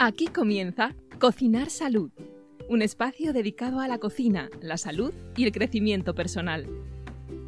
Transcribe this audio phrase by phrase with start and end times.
[0.00, 2.12] Aquí comienza Cocinar Salud,
[2.68, 6.68] un espacio dedicado a la cocina, la salud y el crecimiento personal.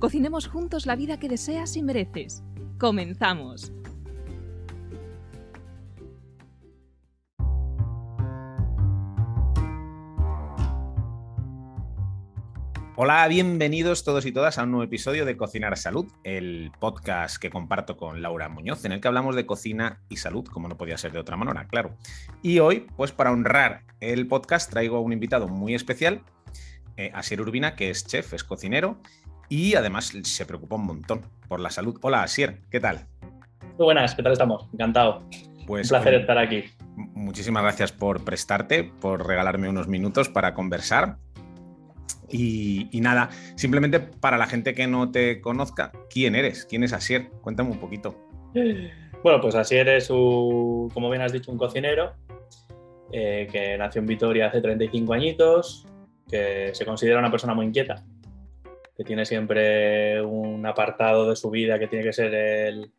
[0.01, 2.43] Cocinemos juntos la vida que deseas y mereces.
[2.77, 3.73] Comenzamos.
[13.03, 17.49] Hola, bienvenidos todos y todas a un nuevo episodio de Cocinar Salud, el podcast que
[17.49, 20.99] comparto con Laura Muñoz, en el que hablamos de cocina y salud, como no podía
[20.99, 21.97] ser de otra manera, claro.
[22.43, 26.21] Y hoy, pues para honrar el podcast, traigo a un invitado muy especial,
[26.99, 29.01] eh, Asier Urbina, que es chef, es cocinero
[29.49, 31.99] y además se preocupa un montón por la salud.
[32.03, 33.07] Hola, Asier, ¿qué tal?
[33.79, 34.69] Muy buenas, ¿qué tal estamos?
[34.75, 35.23] Encantado.
[35.67, 36.65] Pues, un placer estar aquí.
[36.97, 41.17] Muchísimas gracias por prestarte, por regalarme unos minutos para conversar.
[42.33, 46.65] Y, nada, simplemente para la gente que no te conozca, ¿quién eres?
[46.65, 47.31] ¿Quién es Asier?
[47.41, 48.15] Cuéntame un poquito.
[49.23, 52.15] Bueno, pues Asier es, como bien has dicho, un cocinero
[53.13, 55.87] eh, que nació en Vitoria hace 35 añitos,
[56.29, 58.05] que se considera una persona muy inquieta,
[58.97, 62.91] que tiene siempre un apartado de su vida que tiene que ser el,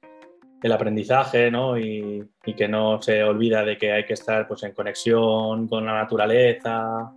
[0.71, 1.77] aprendizaje, ¿no?
[1.77, 5.85] Y, y, que no se olvida de que hay que estar pues, en conexión con
[5.85, 7.13] la naturaleza,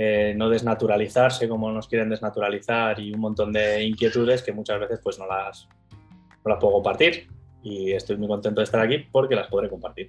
[0.00, 5.00] eh, no desnaturalizarse como nos quieren desnaturalizar y un montón de inquietudes que muchas veces
[5.02, 7.26] pues no las, no las puedo compartir
[7.64, 10.08] y estoy muy contento de estar aquí porque las podré compartir.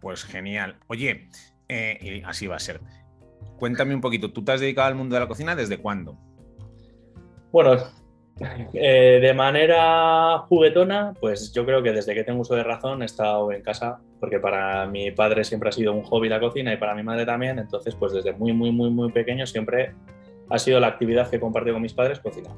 [0.00, 0.76] Pues genial.
[0.86, 1.28] Oye,
[1.68, 2.80] eh, y así va a ser.
[3.58, 6.16] Cuéntame un poquito, ¿tú te has dedicado al mundo de la cocina desde cuándo?
[7.52, 7.76] Bueno,
[8.72, 13.04] eh, de manera juguetona, pues yo creo que desde que tengo uso de razón he
[13.04, 16.76] estado en casa, porque para mi padre siempre ha sido un hobby la cocina y
[16.76, 19.94] para mi madre también, entonces pues desde muy, muy, muy, muy pequeño siempre
[20.48, 22.52] ha sido la actividad que he compartido con mis padres, cocinar.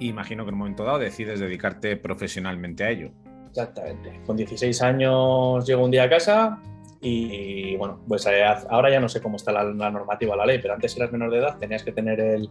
[0.00, 3.10] Imagino que en un momento dado decides dedicarte profesionalmente a ello.
[3.48, 4.20] Exactamente.
[4.26, 6.60] Con 16 años llego un día a casa
[7.00, 10.58] y, bueno, pues eh, ahora ya no sé cómo está la, la normativa, la ley,
[10.60, 12.48] pero antes eras menor de edad, tenías que tener el,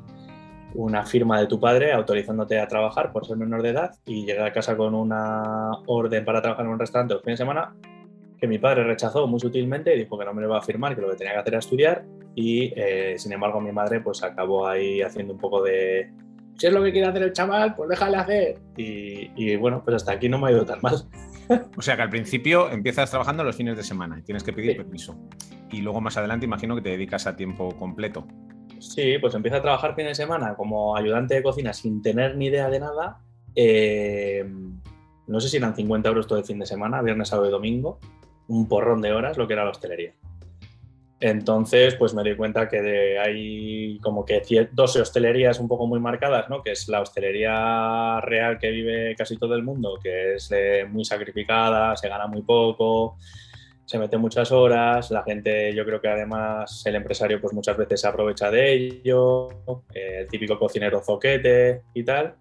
[0.76, 4.44] una firma de tu padre autorizándote a trabajar por ser menor de edad y llegué
[4.44, 7.76] a casa con una orden para trabajar en un restaurante los fines de semana
[8.40, 10.96] que mi padre rechazó muy sutilmente y dijo que no me lo iba a firmar,
[10.96, 14.22] que lo que tenía que hacer era estudiar y eh, sin embargo mi madre pues
[14.24, 16.12] acabó ahí haciendo un poco de
[16.58, 18.60] si es lo que quiere hacer el chaval, pues déjale hacer.
[18.78, 20.96] Y, bueno, pues hasta aquí no me ha ido tan mal.
[21.78, 24.78] O sea que al principio empiezas trabajando los fines de semana y tienes que pedir
[24.78, 25.20] permiso.
[25.70, 28.26] Y luego más adelante imagino que te dedicas a tiempo completo.
[28.84, 32.48] Sí, pues empieza a trabajar fin de semana como ayudante de cocina sin tener ni
[32.48, 33.22] idea de nada.
[33.56, 34.46] Eh,
[35.28, 38.00] no sé si eran 50 euros todo el fin de semana, viernes, sábado y domingo,
[38.48, 40.14] un porrón de horas, lo que era la hostelería.
[41.22, 44.42] Entonces, pues me doy cuenta que hay como que
[44.74, 46.62] dos hostelerías un poco muy marcadas, ¿no?
[46.62, 51.06] Que es la hostelería real que vive casi todo el mundo, que es eh, muy
[51.06, 53.18] sacrificada, se gana muy poco,
[53.86, 58.02] se mete muchas horas, la gente, yo creo que además el empresario pues muchas veces
[58.02, 59.50] se aprovecha de ello,
[59.94, 62.36] eh, el típico cocinero zoquete y tal,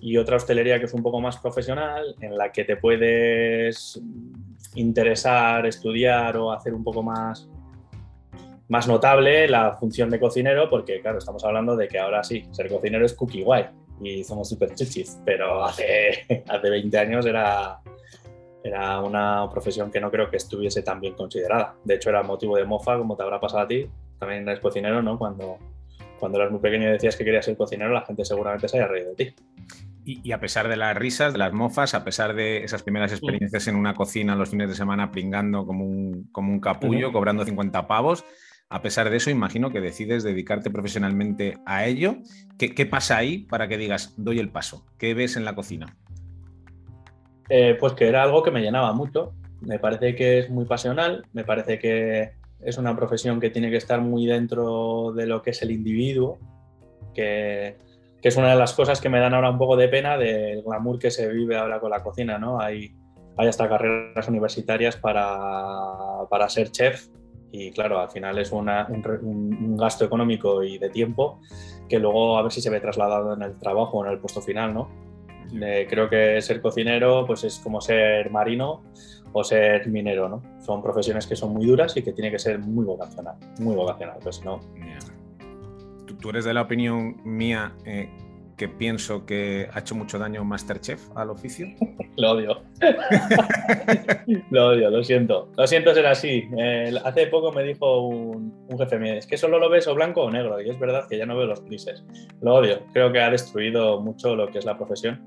[0.00, 4.00] y otra hostelería que es un poco más profesional, en la que te puedes
[4.74, 7.48] interesar, estudiar o hacer un poco más,
[8.68, 12.68] más notable la función de cocinero, porque claro, estamos hablando de que ahora sí, ser
[12.68, 13.66] cocinero es cookie guay
[14.00, 17.80] y somos súper chichis, pero hace, hace 20 años era
[18.64, 21.76] era una profesión que no creo que estuviese tan bien considerada.
[21.84, 23.86] De hecho, era motivo de mofa, como te habrá pasado a ti.
[24.18, 25.18] También eres cocinero, ¿no?
[25.18, 25.58] Cuando,
[26.18, 28.86] cuando eras muy pequeño y decías que querías ser cocinero, la gente seguramente se haya
[28.86, 29.34] reído de ti.
[30.06, 33.68] Y, a pesar de las risas, de las mofas, a pesar de esas primeras experiencias
[33.68, 37.86] en una cocina los fines de semana pringando como un, como un capullo, cobrando 50
[37.86, 38.24] pavos,
[38.70, 42.16] a pesar de eso, imagino que decides dedicarte profesionalmente a ello.
[42.58, 44.86] ¿Qué, ¿Qué, pasa ahí para que digas, doy el paso?
[44.98, 45.96] ¿Qué ves en la cocina?
[47.48, 49.32] Eh, pues que era algo que me llenaba mucho.
[49.60, 52.32] Me parece que es muy pasional, me parece que
[52.62, 56.38] es una profesión que tiene que estar muy dentro de lo que es el individuo,
[57.14, 57.76] que,
[58.22, 60.98] es una de las cosas que me dan ahora un poco de pena del glamour
[60.98, 62.58] que se vive ahora con la cocina, ¿no?
[62.58, 62.94] Hay,
[63.36, 67.08] hay hasta carreras universitarias para, para ser chef
[67.52, 71.40] y claro, al final es un, un, gasto económico y de tiempo
[71.88, 74.72] que luego a ver si se ve trasladado en el trabajo en el puesto final,
[74.72, 74.88] ¿no?
[75.50, 78.82] Creo que ser cocinero pues es como ser marino
[79.32, 80.42] o ser minero, ¿no?
[80.60, 84.18] Son profesiones que son muy duras y que tiene que ser muy vocacional, muy vocacional,
[84.22, 84.60] pues no.
[86.06, 88.08] ¿Tú, eres de la opinión mía eh,
[88.64, 91.66] que pienso que ha hecho mucho daño Masterchef al oficio?
[92.16, 92.62] lo odio.
[94.50, 95.50] lo odio, lo siento.
[95.54, 96.48] Lo siento ser así.
[97.04, 100.30] hace poco me dijo un, jefe mío, es que solo lo ves o blanco o
[100.30, 100.62] negro.
[100.62, 102.04] Y es verdad que ya no veo los grises.
[102.40, 102.80] Lo odio.
[102.94, 105.22] Creo que ha destruido mucho lo que es la profesión.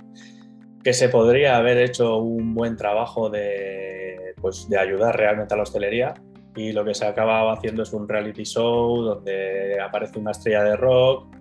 [0.83, 5.63] Que se podría haber hecho un buen trabajo de, pues, de ayudar realmente a la
[5.63, 6.15] hostelería
[6.55, 10.75] y lo que se acaba haciendo es un reality show donde aparece una estrella de
[10.75, 11.36] rock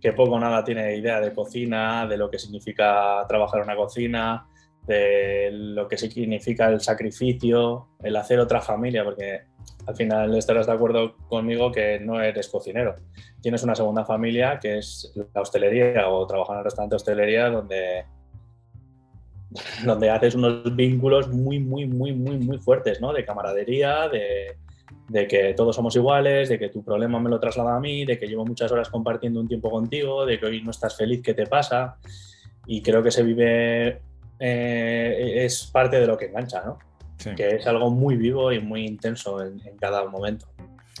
[0.00, 3.76] que poco o nada tiene idea de cocina, de lo que significa trabajar en una
[3.76, 4.46] cocina,
[4.86, 9.42] de lo que significa el sacrificio, el hacer otra familia, porque
[9.86, 12.96] al final estarás de acuerdo conmigo que no eres cocinero.
[13.40, 17.50] Tienes una segunda familia que es la hostelería o trabajar en un restaurante de hostelería
[17.50, 18.04] donde,
[19.84, 23.12] donde haces unos vínculos muy, muy, muy, muy, muy fuertes, ¿no?
[23.12, 24.56] De camaradería, de,
[25.10, 28.16] de que todos somos iguales, de que tu problema me lo traslada a mí, de
[28.16, 31.34] que llevo muchas horas compartiendo un tiempo contigo, de que hoy no estás feliz, ¿qué
[31.34, 31.96] te pasa?
[32.64, 34.02] Y creo que se vive,
[34.38, 36.78] eh, es parte de lo que engancha, ¿no?
[37.34, 40.46] Que es algo muy vivo y muy intenso en cada momento.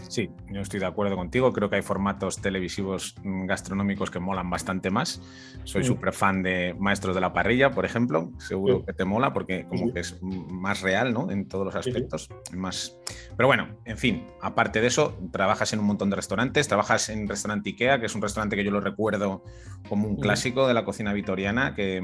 [0.08, 1.52] Sí, yo estoy de acuerdo contigo.
[1.52, 5.22] Creo que hay formatos televisivos mm, gastronómicos que molan bastante más.
[5.64, 5.84] Soy mm.
[5.84, 8.32] súper fan de Maestros de la Parrilla, por ejemplo.
[8.38, 11.30] Seguro que te mola porque como que es más real, ¿no?
[11.30, 12.28] En todos los aspectos.
[12.52, 12.98] Más...
[13.36, 16.68] Pero bueno, en fin, aparte de eso, trabajas en un montón de restaurantes.
[16.68, 19.44] Trabajas en restaurante Ikea, que es un restaurante que yo lo recuerdo
[19.88, 22.02] como un clásico de la cocina vitoriana, que,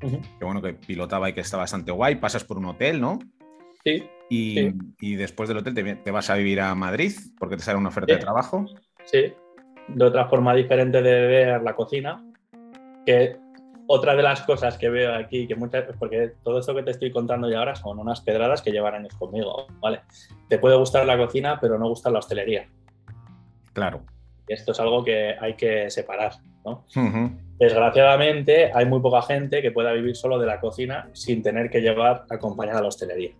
[0.00, 2.16] que bueno, que pilotaba y que está bastante guay.
[2.16, 3.18] Pasas por un hotel, ¿no?
[3.84, 4.04] Sí.
[4.32, 8.14] Y, después del hotel te, vas a vivir a Madrid porque te sale una oferta
[8.14, 8.64] de trabajo.
[9.04, 9.34] Sí,
[9.88, 12.24] de otra forma diferente de ver la cocina,
[13.04, 13.36] que
[13.88, 17.10] otra de las cosas que veo aquí, que muchas, porque todo esto que te estoy
[17.10, 20.02] contando ya ahora son unas pedradas que llevan años conmigo, ¿vale?
[20.48, 22.68] Te puede gustar la cocina, pero no gusta la hostelería.
[23.72, 24.02] Claro.
[24.46, 26.34] Esto es algo que hay que separar,
[26.64, 26.84] ¿no?
[27.58, 31.80] Desgraciadamente, hay muy poca gente que pueda vivir solo de la cocina sin tener que
[31.80, 33.34] llevar acompañada a la hostelería.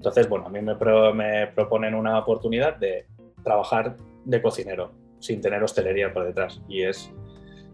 [0.00, 3.04] Entonces, bueno, a mí me, proponen una oportunidad de
[3.44, 7.12] trabajar de cocinero sin tener hostelería por detrás y es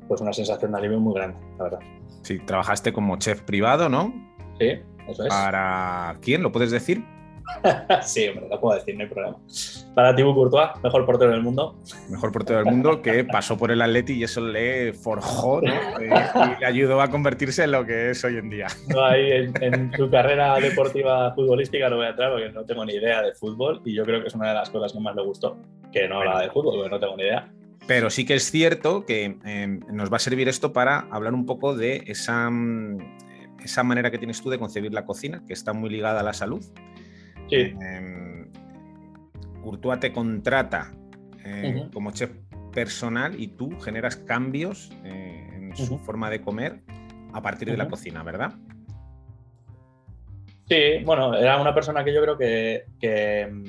[0.08, 1.78] pues una sensación de alivio muy grande, la verdad.
[2.22, 4.12] Sí, trabajaste como chef privado, ¿no?
[4.58, 4.70] Sí,
[5.06, 5.28] eso es.
[5.28, 6.42] ¿Para quién?
[6.42, 7.04] ¿Lo puedes decir?
[8.02, 9.36] sí, hombre, lo puedo decir, no hay problema.
[9.94, 11.76] Para Thibaut Courtois, mejor portero del mundo.
[12.10, 15.72] Mejor portero del mundo que pasó por el Atleti y eso le forjó ¿no?
[16.00, 18.66] Eh, y, le ayudó a convertirse en lo que es hoy en día.
[18.88, 22.94] No, ahí en, su carrera deportiva futbolística no voy a entrar porque no tengo ni
[22.94, 25.22] idea de fútbol y yo creo que es una de las cosas que más le
[25.22, 25.56] gustó,
[25.92, 27.50] que no habla de fútbol porque no tengo ni idea.
[27.86, 31.46] Pero sí que es cierto que em, nos va a servir esto para hablar un
[31.46, 32.98] poco de esa, mm,
[33.62, 36.32] esa manera que tienes tú de concebir la cocina, que está muy ligada a la
[36.32, 36.64] salud
[37.48, 37.74] Sí.
[39.62, 40.92] Courtois te contrata
[41.44, 42.30] eh, como chef
[42.72, 46.82] personal y tú generas cambios eh, en su forma de comer
[47.32, 48.54] a partir de la cocina, ¿verdad?
[50.68, 53.64] Sí, bueno, era una persona que yo creo que, em,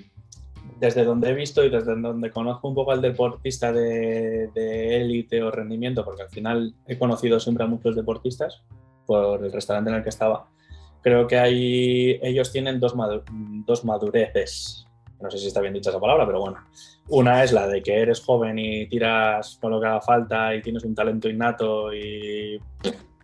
[0.79, 4.49] desde donde he visto y desde donde conozco un poco al deportista de
[5.01, 8.63] élite o rendimiento, porque al final he conocido siempre a muchos deportistas
[9.05, 10.49] por el restaurante en el que estaba,
[11.07, 12.93] creo que hay, ellos tienen dos,
[13.65, 14.85] dos madureces.
[15.21, 16.57] No sé si está bien dicha esa palabra, pero bueno.
[17.09, 20.61] Una es la de que eres joven y tiras con lo que haga falta y
[20.61, 22.59] tienes un talento innato y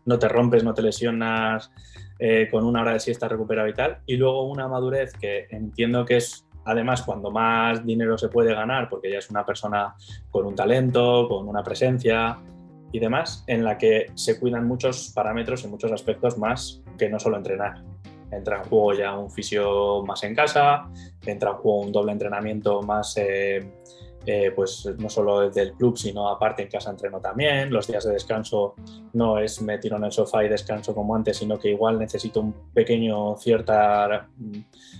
[0.05, 1.71] no te rompes, no te lesionas,
[2.17, 3.97] eh, con una hora de siesta recuperado y tal.
[4.05, 8.87] Y luego una madurez que entiendo que es además cuando más dinero se puede ganar,
[8.89, 9.93] porque ya es una persona
[10.31, 12.37] con un talento, con una presencia,
[12.93, 17.19] y demás, en la que se cuidan muchos parámetros y muchos aspectos más que no
[17.19, 17.83] solo entrenar.
[18.31, 20.87] Entra en juego ya un fisio más en casa,
[21.25, 23.67] entra en juego un doble entrenamiento más, eh,
[24.25, 27.73] eh, pues no solo del club, sino aparte en casa entreno también.
[27.73, 28.75] Los días de descanso
[29.13, 32.41] no es me tiro en el sofá y descanso como antes, sino que igual necesito
[32.41, 33.73] un pequeño cierto
[34.37, 34.59] mm,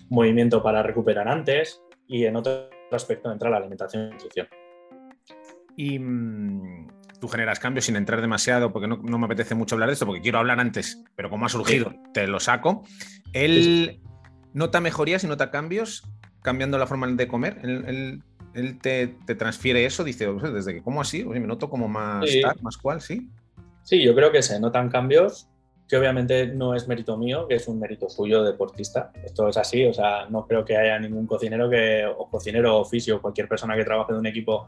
[0.10, 1.82] movimiento para recuperar antes.
[2.08, 4.48] Y en otro aspecto entra la alimentación y nutrición.
[5.76, 6.93] Y mm,
[7.24, 10.22] tú generas cambios sin entrar demasiado, porque no, me apetece mucho hablar de esto, porque
[10.22, 12.84] quiero hablar antes, pero como ha surgido, te lo saco.
[13.32, 14.02] ¿Él
[14.52, 16.04] nota mejorías y nota cambios
[16.42, 17.60] cambiando la forma de comer?
[17.64, 20.04] ¿Él, te, transfiere eso?
[20.04, 22.26] Dice, desde que como así, me noto como más
[22.62, 23.30] más cual, ¿sí?
[23.84, 25.48] Sí, yo creo que se notan cambios
[25.88, 29.14] que obviamente no es mérito mío, que es un mérito suyo deportista.
[29.24, 33.22] Esto es así, o sea, no creo que haya ningún cocinero que, o cocinero oficio,
[33.22, 34.66] cualquier persona que trabaje en un equipo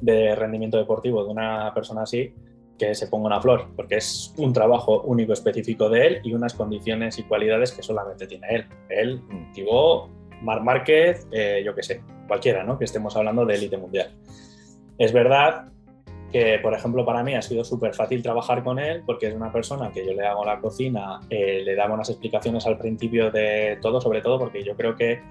[0.00, 2.32] de rendimiento deportivo de una persona así
[2.80, 6.54] que se ponga una flor, porque es un trabajo único específico de él y unas
[6.54, 8.66] condiciones y cualidades que solamente tiene él.
[8.88, 9.20] Él,
[9.52, 10.08] Tibó,
[10.40, 12.78] Mar Márquez, eh, yo qué sé, cualquiera, ¿no?
[12.78, 14.10] Que estemos hablando de élite mundial.
[14.96, 15.66] Es verdad
[16.30, 19.52] que, por ejemplo, para mí ha sido súper fácil trabajar con él porque es una
[19.52, 23.78] persona que yo le hago la cocina, eh, le daba unas explicaciones al principio de
[23.82, 25.22] todo, sobre todo porque yo creo que,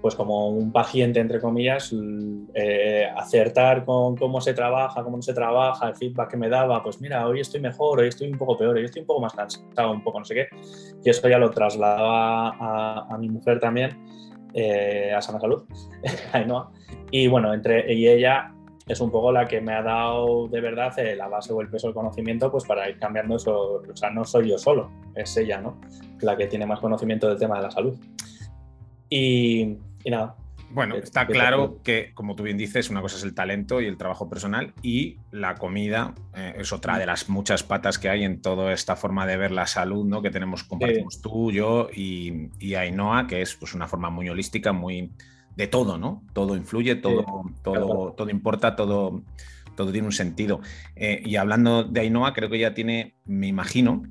[0.00, 1.94] pues como un paciente, entre comillas,
[2.54, 6.82] eh, acertar con cómo se trabaja, cómo no se trabaja, el feedback que me daba,
[6.82, 9.34] pues mira, hoy estoy mejor, hoy estoy un poco peor, hoy estoy un poco más
[9.34, 10.48] cansado, un poco no sé qué,
[11.04, 13.98] y eso ya lo trasladaba a, a mi mujer también
[14.54, 15.62] eh, a Sana Salud,
[16.32, 16.70] Ainhoa.
[17.10, 18.52] Y bueno, entre y ella
[18.90, 21.68] es un poco la que me ha dado de verdad eh, la base o el
[21.68, 23.82] peso del conocimiento pues para ir cambiando eso.
[23.88, 25.80] O sea, no soy yo solo, es ella, ¿no?
[26.20, 27.94] La que tiene más conocimiento del tema de la salud.
[29.08, 30.36] Y, y nada,
[30.72, 33.86] bueno, Eh, está claro que, como tú bien dices, una cosa es el talento y
[33.86, 38.24] el trabajo personal y la comida eh, es otra de las muchas patas que hay
[38.24, 40.22] en toda esta forma de ver la salud, ¿no?
[40.22, 44.72] Que tenemos, compartimos tú, yo y, y Ainhoa, que es pues, una forma muy holística,
[44.72, 45.10] muy
[45.56, 46.22] de todo, ¿no?
[46.32, 47.24] Todo influye, todo,
[47.62, 48.14] todo, claro.
[48.16, 49.22] todo importa, todo,
[49.76, 50.60] todo tiene un sentido.
[50.96, 54.02] Eh, y hablando de Ainhoa, creo que ya tiene, me imagino,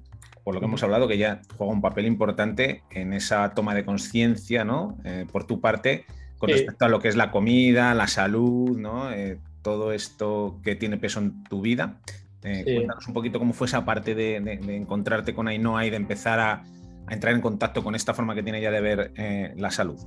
[0.43, 3.85] por lo que hemos hablado, que ya juega un papel importante en esa toma de
[3.85, 4.97] conciencia, ¿no?
[5.03, 6.05] Eh, por tu parte,
[6.37, 6.53] con Sí.
[6.55, 9.11] respecto a lo que es la comida, la salud, ¿no?
[9.11, 11.99] Eh, todo esto que tiene peso en tu vida.
[12.43, 12.75] Eh, Sí.
[12.75, 15.97] Cuéntanos un poquito cómo fue esa parte de, de- de encontrarte con Ainhoa y de
[15.97, 16.63] empezar a,
[17.07, 19.11] a entrar en contacto con esta forma que tiene ella de ver
[19.57, 19.99] la salud.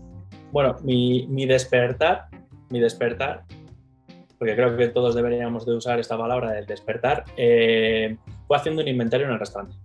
[0.51, 2.29] Bueno, mi, mi despertar,
[2.71, 3.45] mi despertar,
[4.39, 8.89] porque creo que todos deberíamos de usar esta palabra del despertar, eh, fue haciendo un
[8.89, 9.77] inventario en el restaurante.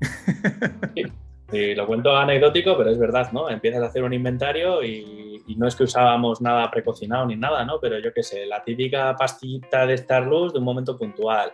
[1.48, 3.48] Sí, y lo cuento anecdótico, pero es verdad, ¿no?
[3.48, 7.64] Empiezas a hacer un inventario y, y no es que usábamos nada precocinado ni nada,
[7.64, 7.78] ¿no?
[7.80, 11.52] Pero yo qué sé, la típica pastillita de Starlux de un momento puntual,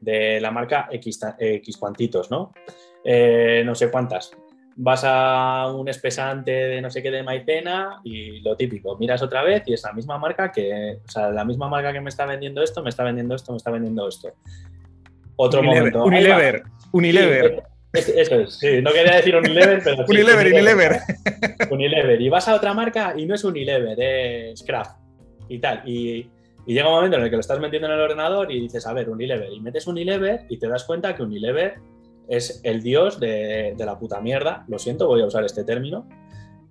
[0.00, 2.52] de la marca X, X cuantitos, ¿no?
[3.02, 4.36] Eh, no sé cuántas.
[4.82, 9.42] Vas a un espesante de no sé qué de maicena y lo típico, miras otra
[9.42, 12.24] vez y es la misma marca que, o sea, la misma marca que me está
[12.24, 14.32] vendiendo esto, me está vendiendo esto, me está vendiendo esto.
[15.36, 16.04] Otro Unilever, momento.
[16.04, 21.00] Unilever, Unilever, Sí, eso es, sí, no quería decir Unilever, pero sí, Unilever, Unilever.
[21.70, 22.20] Unilever.
[22.20, 24.96] Y vas a otra marca y no es Unilever, es Kraft
[25.48, 25.82] y tal.
[25.84, 26.30] Y,
[26.66, 28.86] y llega un momento en el que lo estás metiendo en el ordenador y dices,
[28.86, 29.52] a ver, Unilever.
[29.52, 31.74] Y metes Unilever y te das cuenta que Unilever
[32.30, 34.64] es el dios de, la puta mierda.
[34.68, 36.06] Lo siento, voy a usar este término.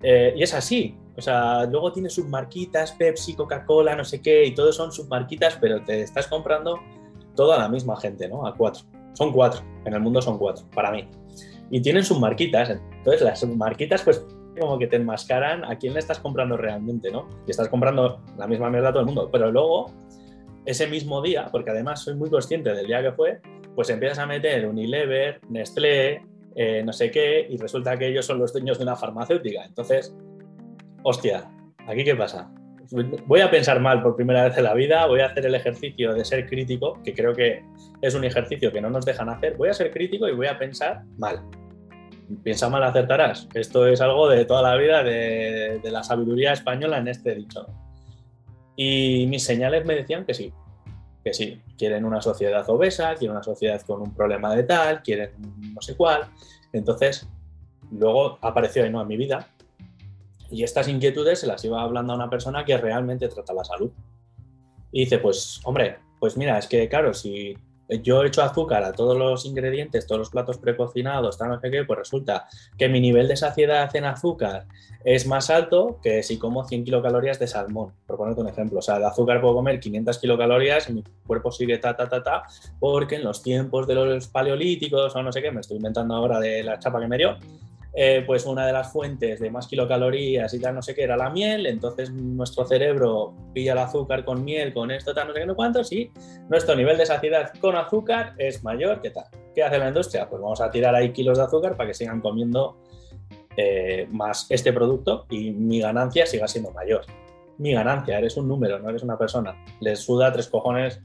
[0.02, 0.98] Eh, y es así.
[1.18, 5.84] O sea, luego tiene submarquitas, Pepsi, Coca-Cola, no sé qué, y todos son submarquitas, pero
[5.84, 6.80] te estás comprando
[7.36, 8.48] toda la misma gente, ¿no?
[8.48, 8.86] A cuatro.
[9.14, 9.62] Son cuatro.
[9.84, 11.06] En el mundo son cuatro, para mí.
[11.70, 12.70] Y tienen submarquitas.
[12.70, 14.26] Entonces, las submarquitas, pues,
[14.58, 17.28] como que te enmascaran a quién le estás comprando realmente, ¿no?
[17.46, 19.30] Y estás comprando la misma mierda a todo el mundo.
[19.30, 19.92] Pero luego,
[20.66, 23.42] ese mismo día, porque además soy muy consciente del día que fue,
[23.80, 26.22] pues empiezas a meter Unilever, Nestlé,
[26.54, 29.64] eh, no sé qué, y resulta que ellos son los dueños de una farmacéutica.
[29.64, 30.14] Entonces,
[31.02, 31.50] hostia,
[31.88, 32.52] ¿aquí qué pasa?
[33.26, 36.14] Voy a pensar mal por primera vez en la vida, voy a hacer el ejercicio
[36.14, 37.64] de ser crítico, que creo que
[38.02, 39.56] es un ejercicio que no nos dejan hacer.
[39.56, 41.40] Voy a ser crítico y voy a pensar mal.
[42.44, 43.48] Piensa mal, acertarás.
[43.54, 47.66] Esto es algo de toda la vida de, de la sabiduría española en este dicho.
[48.76, 50.52] Y mis señales me decían que sí,
[51.30, 55.32] que sí, quieren una sociedad obesa, quieren una sociedad con un problema de tal, quieren
[55.76, 56.24] no sé cuál.
[56.74, 57.28] Entonces,
[57.92, 59.48] luego apareció Ainhoa en mi vida
[60.50, 63.92] y estas inquietudes se las iba hablando a una persona que realmente trata la salud.
[64.92, 67.56] Y dice, pues, hombre, pues mira, es que claro, si
[68.02, 71.84] yo echo azúcar a todos los ingredientes, todos los platos precocinados, tal, no sé qué,
[71.84, 74.68] pues resulta que mi nivel de saciedad en azúcar
[75.04, 78.80] es más alto que si como 100 kilocalorías de salmón, por ponerte un ejemplo.
[78.80, 82.22] O sea, de azúcar puedo comer 500 kilocalorías y mi cuerpo sigue ta, ta, ta,
[82.22, 82.44] ta,
[82.80, 86.40] porque en los tiempos de los paleolíticos o no sé qué, me estoy inventando ahora
[86.40, 87.38] de la chapa que me dio,
[87.94, 91.18] eh, pues una de las fuentes de más kilocalorías y tal, no sé qué, era
[91.18, 95.40] la miel, entonces nuestro cerebro pilla el azúcar con miel, con esto, tal, no sé
[95.40, 96.12] qué, no cuántos, y
[96.50, 99.26] nuestro nivel de saciedad con azúcar es mayor que tal.
[99.56, 100.30] ¿Qué hace la industria?
[100.30, 102.78] Pues vamos a tirar ahí kilos de azúcar para que sigan comiendo
[103.58, 107.06] eh, más este producto y mi ganancia siga siendo mayor.
[107.58, 109.56] Mi ganancia, eres un número, no eres una persona.
[109.82, 111.02] Les suda tres cojones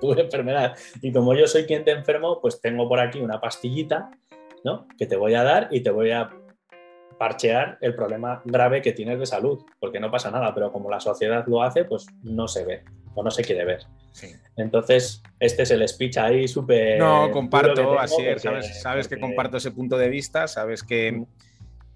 [0.00, 0.76] tu enfermedad.
[1.00, 4.10] Y como yo soy quien te enfermo, pues tengo por aquí una pastillita
[4.64, 4.86] ¿no?
[4.98, 6.30] que te voy a dar y te voy a
[7.18, 11.00] parchear el problema grave que tienes de salud, porque no pasa nada, pero como la
[11.00, 12.82] sociedad lo hace, pues no se ve
[13.14, 13.80] o no se quiere ver.
[14.12, 14.28] Sí.
[14.56, 16.98] Entonces, este es el speech ahí súper...
[16.98, 21.24] No, comparto, así es, sabes, sabes que comparto ese punto de vista, sabes que,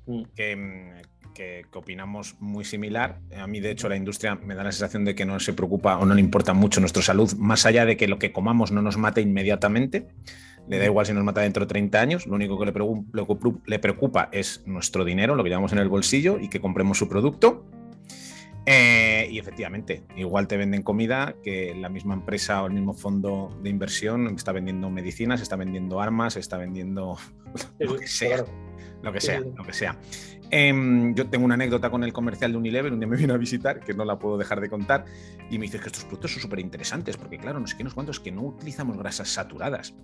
[0.06, 0.22] Mm.
[0.34, 3.18] que, mm, que- que opinamos muy similar.
[3.38, 5.96] A mí, de hecho, la industria me da la sensación de que no se preocupa
[5.98, 8.82] o no le importa mucho nuestra salud, más allá de que lo que comamos no
[8.82, 10.08] nos mate inmediatamente.
[10.68, 14.28] Le da igual si nos mata dentro de 30 años, lo único que le, preocupa
[14.32, 17.66] es nuestro dinero, lo que llevamos en el bolsillo y que compremos su producto.
[18.64, 23.58] Eh, y efectivamente, igual te venden comida que la misma empresa o el mismo fondo
[23.60, 27.16] de inversión está vendiendo medicinas, está vendiendo armas, está vendiendo
[27.80, 28.44] lo que sea,
[29.02, 29.98] lo que sea, lo que sea.
[30.52, 33.80] Yo tengo una anécdota con el comercial de Unilever, un día me vino a visitar,
[33.80, 35.06] que no la puedo dejar de contar,
[35.50, 37.90] y me dice que estos productos son súper interesantes, porque claro, no sé qué, no
[37.90, 39.94] sé cuántos, que no utilizamos grasas saturadas.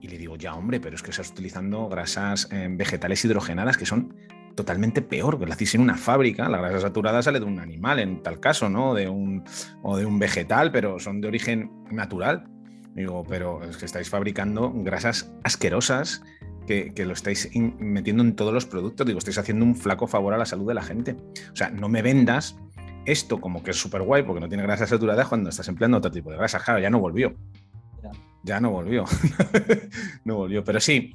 [0.00, 3.86] Y le digo, ya hombre, pero es que estás utilizando grasas eh, vegetales hidrogenadas que
[3.86, 4.14] son
[4.54, 8.00] totalmente peor, que la hacéis en una fábrica, la grasa saturada sale de un animal
[8.00, 8.92] en tal caso, ¿no?
[8.92, 9.44] De un,
[9.82, 12.48] o de un vegetal, pero son de origen natural.
[12.94, 16.22] Digo, pero es que estáis fabricando grasas asquerosas
[16.66, 19.06] que, lo estáis metiendo en todos los productos.
[19.06, 21.16] Digo, estáis haciendo un flaco favor a la salud de la gente.
[21.52, 22.56] O sea, no me vendas
[23.06, 26.10] esto como que es súper guay porque no tiene grasa saturada cuando estás empleando otro
[26.10, 26.58] tipo de grasa.
[26.58, 27.34] Claro, ya no volvió.
[28.42, 29.04] Ya no volvió.
[30.24, 30.64] no volvió.
[30.64, 31.14] Pero sí,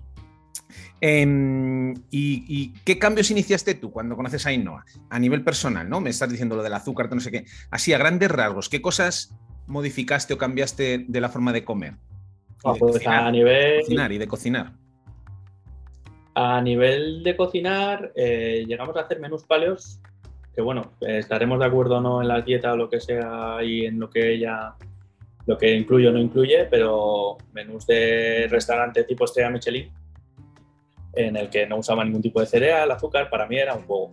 [1.06, 4.86] Em, y, qué cambios iniciaste tú cuando conoces a Ainhoa?
[5.10, 6.00] A nivel personal, ¿no?
[6.00, 7.44] Me estás diciendo lo del azúcar, no sé qué.
[7.72, 9.36] Así, a grandes rasgos, ¿qué cosas
[9.68, 11.96] modificaste o cambiaste de la forma de comer?
[12.63, 13.82] Ah, pues a nivel...
[13.82, 14.72] cocinar y de cocinar.
[16.36, 20.00] A nivel de cocinar, eh, llegamos a hacer menús paleos,
[20.56, 23.88] que bueno, estaremos de acuerdo o no en la dieta o lo que sea y
[23.88, 24.75] en lo que ella,
[25.46, 29.92] lo que incluye no incluye, pero menús de restaurante tipo estrella Michelin,
[31.14, 34.12] en el que no usaba ningún tipo de cereal, azúcar, para mí era un juego.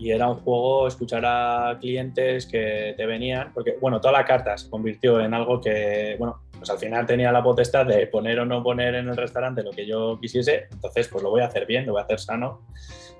[0.00, 4.56] Y era un juego escuchar a clientes que te venían, porque bueno, toda la carta
[4.56, 8.44] se convirtió en algo que, bueno, pues al final tenía la potestad de poner o
[8.44, 11.66] no poner en el restaurante lo que yo quisiese, entonces pues lo voy a hacer
[11.66, 12.62] bien, lo voy a hacer sano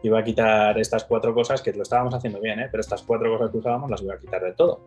[0.02, 2.68] y voy a quitar estas cuatro cosas que lo estábamos haciendo bien, ¿eh?
[2.70, 4.80] pero estas cuatro cosas que usábamos las voy a quitar de todo.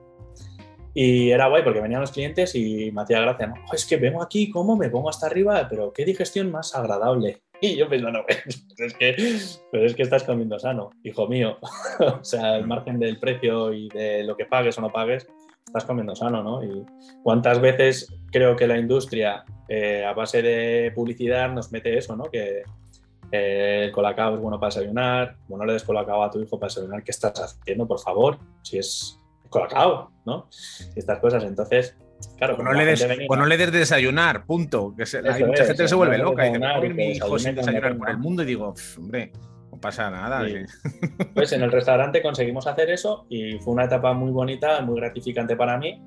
[0.94, 3.56] Y era guay porque venían los clientes y me hacía gracia, ¿no?
[3.72, 5.68] es que vengo aquí, ¿cómo me pongo hasta arriba?
[5.70, 7.42] Pero qué digestión más agradable.
[7.64, 9.14] Y yo pensando, pues es, que,
[9.70, 11.60] pues es que estás comiendo sano, hijo mío.
[12.00, 15.28] o sea, el margen del precio y de lo que pagues o no pagues,
[15.68, 16.64] estás comiendo sano, ¿no?
[16.64, 16.84] Y
[17.22, 22.24] cuántas veces creo que la industria, eh, a base de publicidad, nos mete eso, ¿no?
[22.24, 22.64] Que
[23.32, 26.60] eh, el colacao es bueno para desayunar, bueno, no le des colacao a tu hijo
[26.60, 28.40] para desayunar, ¿qué estás haciendo, por favor?
[28.64, 29.21] Si es
[29.52, 30.48] colacao, ¿no?
[30.96, 31.96] estas cosas, entonces
[32.38, 34.94] Claro, pues no, le des, pues no le des de desayunar, punto.
[34.96, 38.10] Que hay mucha gente que se vuelve loca y dice, mi hijo sin desayunar por
[38.10, 39.32] el mundo y digo, hombre,
[39.72, 40.44] no pasa nada.
[41.34, 45.56] Pues en el restaurante conseguimos hacer eso y fue una etapa muy bonita, muy gratificante
[45.56, 46.00] para mí.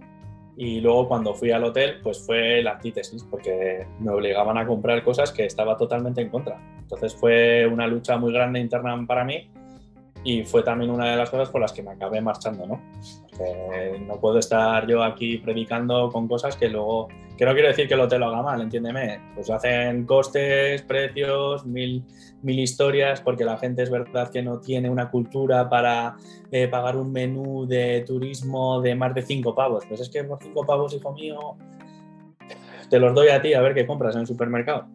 [0.57, 5.03] Y luego cuando fui al hotel, pues fue la antítesis, porque me obligaban a comprar
[5.03, 6.61] cosas que estaba totalmente en contra.
[6.79, 9.51] Entonces fue una lucha muy grande interna para mí
[10.25, 12.81] y fue también una de las cosas por las que me acabé marchando, ¿no?
[14.07, 17.95] no puedo estar yo aquí predicando con cosas que luego, que no quiero decir que
[17.95, 22.05] el hotel lo haga mal, entiéndeme, pues hacen costes, precios, mil,
[22.43, 26.17] mil historias, porque la gente es verdad que no tiene una cultura para
[26.53, 30.39] eh, pagar un menú de turismo de más de cinco pavos, pues es que por
[30.41, 31.57] cinco pavos, hijo mío,
[32.89, 34.87] te los doy a ti a ver qué compras en el supermercado,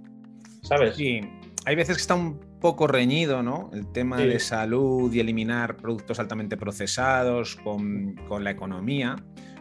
[0.61, 0.95] ¿sabes?
[0.95, 1.21] Sí,
[1.65, 3.69] hay veces que está un poco reñido, ¿no?
[3.73, 9.15] El tema de salud y eliminar productos altamente procesados con, la economía.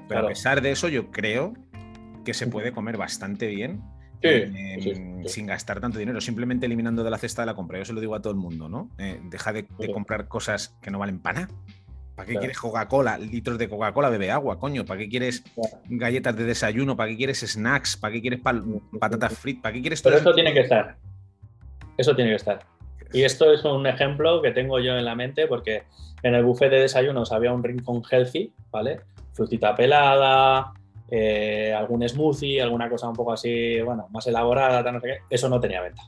[0.09, 1.55] Pero a pesar de eso, yo creo
[2.25, 3.83] que se puede comer bastante bien.
[5.27, 7.79] sin gastar tanto dinero, simplemente eliminando de la cesta de la compra.
[7.79, 8.91] Yo se lo digo a todo el mundo, ¿no?
[8.99, 11.55] Eh, deja de, comprar cosas que no valen para nada.
[12.17, 13.17] ¿Para qué quieres Coca-Cola?
[13.17, 14.85] Litros de Coca-Cola, bebe agua, coño.
[14.85, 15.45] ¿Para qué quieres
[15.89, 16.97] galletas de desayuno?
[16.97, 17.97] ¿Para qué quieres snacks?
[17.97, 19.63] ¿Para qué quieres patatas fritas?
[19.63, 20.97] ¿Para qué quieres todo Pero eso tiene que estar.
[21.99, 22.61] Eso tiene que estar.
[23.13, 25.83] Y esto es un ejemplo que tengo yo en la mente porque
[26.23, 29.01] en el buffet de desayunos había un rincón healthy, ¿vale?
[29.33, 30.73] Frutita pelada,
[31.11, 35.19] eh, algún smoothie, alguna cosa un poco así, bueno, más elaborada, qué.
[35.31, 36.03] Eso no tenía venta.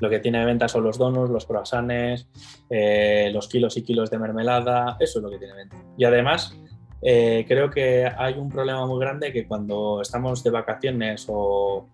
[0.00, 2.28] Lo que tiene venta son los donuts, los croissants,
[2.68, 5.76] eh, los kilos y kilos de mermelada, eso es lo que tiene venta.
[5.96, 6.58] Y además,
[7.04, 11.88] eh, creo que hay un problema muy grande que cuando estamos de vacaciones o,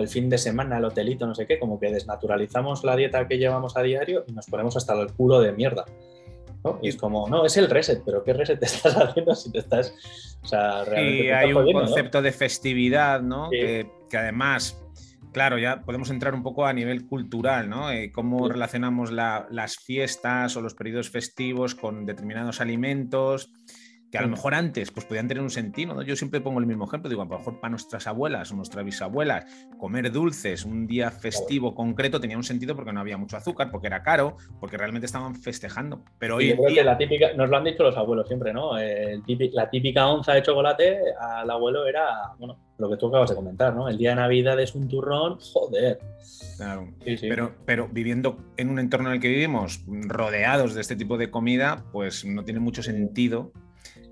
[0.00, 3.38] el fin de semana, el hotelito, no sé qué, como que desnaturalizamos la dieta que
[3.38, 5.84] llevamos a diario y nos ponemos hasta el culo de mierda.
[6.82, 9.58] Y es como, no, es el reset, pero ¿qué reset te estás haciendo si te
[9.58, 9.92] estás...
[10.42, 13.50] O sea, realmente hay un concepto de festividad, ¿no?
[13.50, 14.80] Que, además
[15.32, 17.90] claro, ya podemos entrar un poco a nivel cultural, ¿no?
[17.90, 23.52] Eh, cómo relacionamos las fiestas o los periodos festivos con determinados alimentos
[24.10, 26.02] que a lo mejor antes pues podían tener un sentido, ¿no?
[26.02, 28.84] Yo siempre pongo el mismo ejemplo, digo, a lo mejor para nuestras abuelas o nuestras
[28.84, 29.44] bisabuelas
[29.78, 33.88] comer dulces un día festivo concreto tenía un sentido porque no había mucho azúcar, porque
[33.88, 36.04] era caro, porque realmente estaban festejando.
[36.18, 38.72] Pero hoy creo que la típica, nos lo han dicho los abuelos siempre, ¿no?
[38.76, 43.74] la típica onza de chocolate al abuelo era, bueno, lo que tú acabas de comentar,
[43.74, 43.88] ¿no?
[43.88, 45.98] El día de Navidad es un turrón, joder.
[46.56, 46.88] Claro.
[47.04, 51.30] Pero, pero viviendo en un entorno en el que vivimos, rodeados de este tipo de
[51.30, 53.52] comida, pues no tiene mucho sentido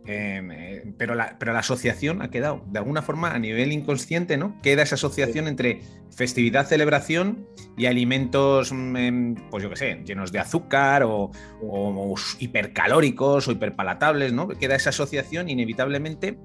[0.07, 4.61] eh, pero, la, pero la asociación ha quedado, de alguna forma, a nivel inconsciente, ¿no?
[4.63, 5.81] Queda esa asociación entre
[6.15, 11.31] festividad, celebración y alimentos, mm, em, pues yo qué sé, llenos de azúcar o,
[12.39, 14.49] hipercalóricos o hiperpalatables, ¿no?
[14.49, 16.39] Queda esa asociación inevitablemente,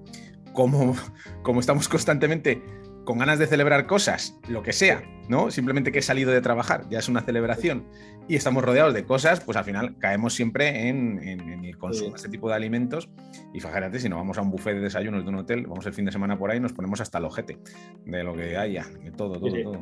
[0.54, 0.96] como,
[1.44, 2.62] como estamos constantemente
[3.06, 5.52] con ganas de celebrar cosas, lo que sea, ¿no?
[5.52, 7.86] Simplemente que he salido de trabajar, ya es una celebración,
[8.28, 11.20] y estamos rodeados de cosas, pues al final caemos siempre en,
[11.66, 13.10] el consumo de este tipo de alimentos.
[13.54, 15.94] Y fíjate, si no vamos a un buffet de desayunos de un hotel, vamos el
[15.94, 17.58] fin de semana por ahí y nos ponemos hasta el ojete
[18.06, 19.80] de lo que haya, de todo, todo, todo.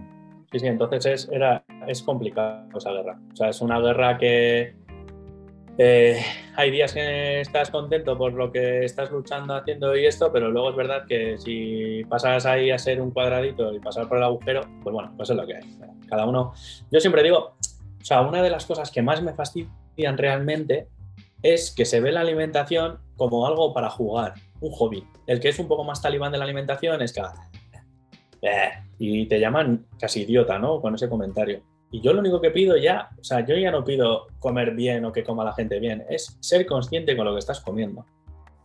[0.52, 3.20] Sí, sí, entonces es, era, es complicado esa guerra.
[3.34, 4.76] O sea, es una guerra que
[5.78, 6.20] eh,
[6.56, 10.72] hay días que estás contento por lo que estás luchando, haciendo y esto, pero luego
[10.72, 14.62] es verdad que si pasas ahí a ser un cuadradito y pasar por el agujero,
[14.84, 15.64] pues bueno, pues es lo que hay.
[16.10, 16.54] Cada uno.
[16.92, 17.56] Yo siempre digo,
[18.02, 20.88] o sea, una de las cosas que más me fastidian realmente
[21.44, 25.04] es que se ve la alimentación como algo para jugar, un hobby.
[25.28, 27.22] El que es un poco más talibán de la alimentación es que.
[28.42, 30.82] Eh, y te llaman casi idiota, ¿no?
[30.82, 31.62] Con ese comentario.
[31.92, 35.06] Y yo lo único que pido ya, o sea, yo ya no pido comer bien
[35.06, 38.06] o que coma la gente bien, es ser consciente con lo que estás comiendo.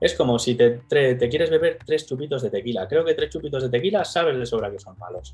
[0.01, 2.89] Es como si te, te, quieres beber tres chupitos de tequila.
[2.89, 5.33] Creo que tres chupitos de tequila sabes de sobra que son malos.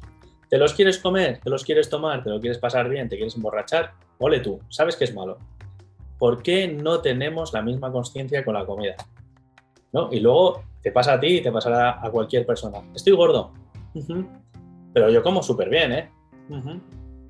[0.51, 1.41] ¿Te los quieres comer?
[1.43, 2.23] ¿Te los quieres tomar?
[2.23, 3.09] ¿Te lo quieres pasar bien?
[3.09, 3.93] ¿Te quieres emborrachar?
[4.19, 5.39] Ole tú, sabes que es malo.
[6.19, 8.97] ¿Por qué no tenemos la misma conciencia con la comida?
[9.93, 10.13] ¿No?
[10.13, 12.83] Y luego te pasa a ti y te pasará a cualquier persona.
[12.95, 13.53] Estoy gordo.
[14.93, 16.11] Pero yo como súper bien, ¿eh?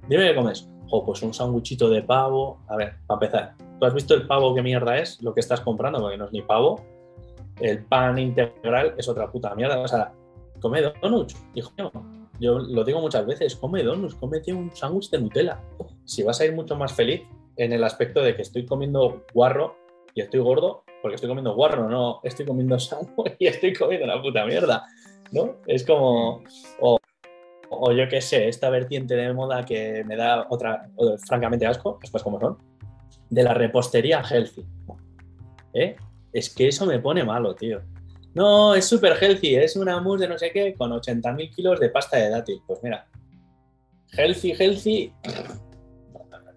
[0.08, 0.68] Dime qué comes.
[0.90, 2.60] O pues un sándwichito de pavo.
[2.68, 5.60] A ver, para empezar, ¿tú has visto el pavo qué mierda es lo que estás
[5.60, 6.00] comprando?
[6.00, 6.80] Porque no es ni pavo.
[7.60, 9.78] El pan integral es otra puta mierda.
[9.80, 10.12] O sea,
[10.60, 11.92] come donuts, hijo mío.
[12.40, 15.60] Yo lo digo muchas veces, come donuts, cómete un sándwich de Nutella.
[16.04, 17.22] Si vas a ir mucho más feliz
[17.56, 19.76] en el aspecto de que estoy comiendo guarro
[20.14, 24.22] y estoy gordo, porque estoy comiendo guarro, no estoy comiendo sándwich y estoy comiendo una
[24.22, 24.86] puta mierda.
[25.32, 25.56] ¿No?
[25.66, 26.42] Es como.
[26.80, 26.97] O,
[27.92, 30.88] yo qué sé, esta vertiente de moda que me da otra,
[31.26, 32.58] francamente asco, después como son,
[33.30, 34.64] de la repostería healthy.
[35.74, 35.96] ¿Eh?
[36.32, 37.80] Es que eso me pone malo, tío.
[38.34, 41.88] No, es súper healthy, es una mousse de no sé qué con 80.000 kilos de
[41.88, 42.60] pasta de dátil.
[42.66, 43.06] Pues mira,
[44.12, 45.12] healthy, healthy,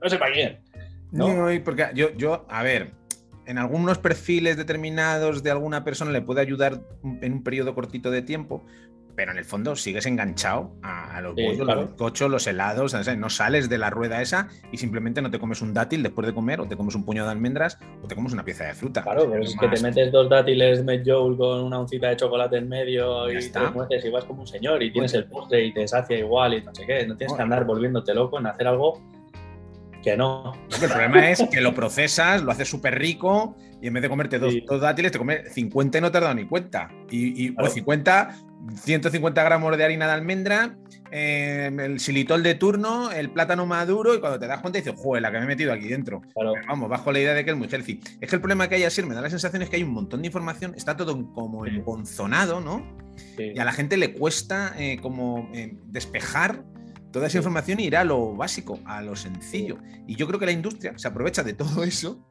[0.01, 0.59] no sé para quién.
[1.11, 2.91] No, porque yo, yo, a ver,
[3.45, 8.21] en algunos perfiles determinados de alguna persona le puede ayudar en un periodo cortito de
[8.21, 8.63] tiempo,
[9.15, 13.77] pero en el fondo sigues enganchado a, los los cochos, los helados, no sales de
[13.77, 16.75] la rueda esa y simplemente no te comes un dátil después de comer, o te
[16.75, 19.03] comes un puño de almendras, o te comes una pieza de fruta.
[19.03, 22.57] Claro, pero es que te metes dos dátiles de Joel con una oncita de chocolate
[22.57, 25.73] en medio y te mueces y vas como un señor y tienes el postre y
[25.73, 27.05] te sacia igual y no sé qué.
[27.05, 29.01] No tienes que andar volviéndote loco en hacer algo
[30.01, 30.53] que no.
[30.81, 34.39] El problema es que lo procesas, lo haces súper rico y en vez de comerte
[34.39, 36.89] dos, dátiles, te comes 50 y no te has dado ni cuenta.
[37.09, 38.35] Y, y 50,
[38.75, 40.77] 150 gramos de harina de almendra,
[41.09, 45.23] em, el xilitol de turno, el plátano maduro y cuando te das cuenta dices, joder,
[45.23, 46.21] la que me he metido aquí dentro.
[46.67, 47.99] Vamos, bajo la idea de que es muy healthy.
[48.19, 49.93] Es que el problema que hay así, me da la sensación es que hay un
[49.93, 52.85] montón de información, está todo como embonzonado, ¿no?
[53.37, 56.63] Y a la gente le cuesta eh, como eh, despejar
[57.11, 59.77] Toda esa información irá a lo básico, a lo sencillo.
[60.07, 62.25] Y yo creo que la industria se aprovecha de todo eso,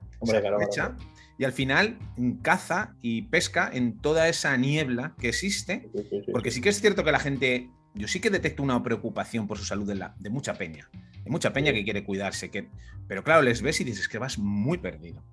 [1.38, 1.98] y al final
[2.42, 5.90] caza y pesca en toda esa niebla que existe,
[6.32, 9.56] porque sí que es cierto que la gente, yo sí que detecto una preocupación por
[9.56, 12.68] su salud de, la, de mucha peña, de mucha peña que quiere cuidarse, que,
[13.08, 15.24] pero claro, les ves y dices que vas muy perdido.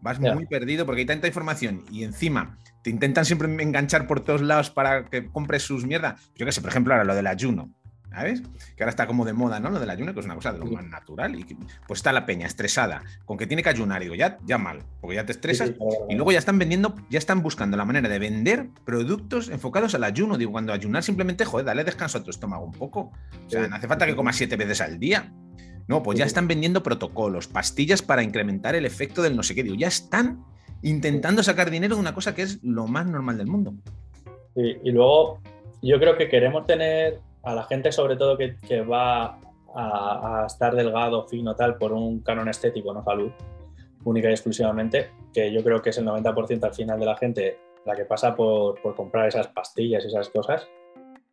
[0.00, 4.42] Vas muy perdido porque hay tanta información y encima te intentan siempre enganchar por todos
[4.42, 6.30] lados para que compres sus mierdas.
[6.36, 7.74] Yo qué sé, por ejemplo, ahora lo del ayuno.
[8.10, 8.42] ¿Sabes?
[8.76, 9.70] Que ahora está como de moda, ¿no?
[9.70, 11.38] Lo del ayuno, que es una cosa de lo más natural.
[11.38, 11.44] Y
[11.86, 14.02] pues está la peña estresada, con que tiene que ayunar.
[14.02, 15.72] Digo, ya, ya mal, porque ya te estresas.
[16.08, 20.04] y luego ya están vendiendo, ya están buscando la manera de vender productos enfocados al
[20.04, 20.38] ayuno.
[20.38, 23.12] Digo, cuando ayunar simplemente, joder, dale descanso a tu estómago un poco.
[23.46, 25.32] O sea, no hace falta que comas siete veces al día.
[25.86, 29.62] No, pues ya están vendiendo protocolos, pastillas para incrementar el efecto del no sé qué.
[29.62, 30.44] Digo, ya están
[30.82, 33.74] intentando sacar dinero de una cosa que es lo más normal del mundo.
[34.54, 35.40] y luego
[35.80, 39.38] yo creo que queremos tener a la gente sobre todo que, va
[39.74, 43.30] a, estar delgado, fino, tal, por un canon estético, no salud,
[44.04, 47.58] única y exclusivamente, que yo creo que es el 90% al final de la gente
[47.84, 50.68] la que pasa por, comprar esas pastillas y esas cosas,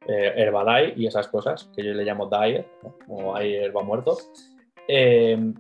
[0.07, 2.67] eh, Herbalife y esas cosas, que yo le llamo diet,
[3.07, 4.17] o hay herba muerto,
[4.87, 5.53] eh,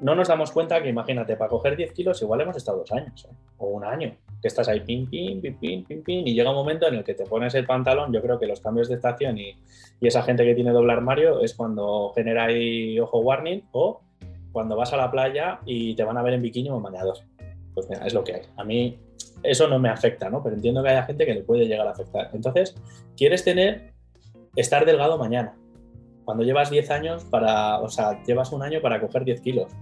[0.00, 3.26] no nos damos cuenta que, imagínate, para coger 10 kilos igual hemos estado dos años,
[3.28, 3.34] ¿eh?
[3.58, 6.56] o un año, que estás ahí pin, pin, pin, pin, pin, pin, y llega un
[6.56, 9.38] momento en el que te pones el pantalón, yo creo que los cambios de estación
[9.38, 9.56] y,
[10.00, 14.00] esa gente que tiene doble armario es cuando genera ahí ojo warning o
[14.52, 17.24] cuando vas a la playa y te van a ver en bikini o bañados.
[17.74, 18.42] Pues mira, es lo que hay.
[18.56, 18.96] A mí
[19.42, 20.40] eso no me afecta, ¿no?
[20.40, 22.30] Pero entiendo que haya gente que le puede llegar a afectar.
[22.32, 22.76] Entonces,
[23.16, 23.92] quieres tener,
[24.54, 25.56] estar delgado mañana,
[26.28, 29.72] cuando llevas 10 años para, o sea, llevas un año para coger 10 kilos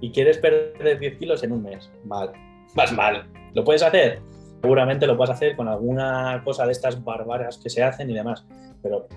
[0.00, 2.30] y quieres perder 10 kilos en un mes, mal,
[2.76, 3.26] vas mal.
[3.54, 4.22] ¿Lo puedes hacer?
[4.62, 8.46] seguramente lo puedes hacer con alguna cosa de estas bárbaras que se hacen y demás.
[8.84, 9.08] Pero,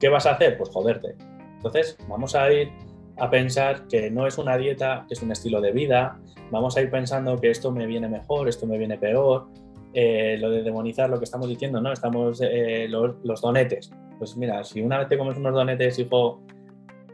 [0.00, 0.58] ¿qué vas a hacer?
[0.58, 1.14] Pues joderte.
[1.58, 2.72] Entonces, vamos a ir
[3.16, 6.18] a pensar que no es una dieta, que es un estilo de vida.
[6.50, 9.46] Vamos a ir pensando que esto me viene mejor, esto me viene peor.
[9.94, 11.92] Eh, lo de demonizar lo que estamos diciendo, ¿no?
[11.92, 13.92] Estamos eh, los, donetes.
[14.18, 16.40] Pues mira, si una vez te comes unos donetes, hijo,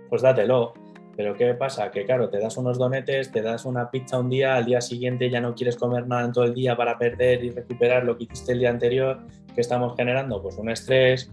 [0.09, 0.75] pues dátelo.
[1.17, 1.91] Pero ¿qué pasa?
[1.91, 5.29] Que claro, te das unos donetes, te das una pizza un día, al día siguiente
[5.29, 8.25] ya no quieres comer nada en todo el día para perder y recuperar lo que
[8.25, 9.19] hiciste el día anterior,
[9.55, 11.31] que estamos generando pues un estrés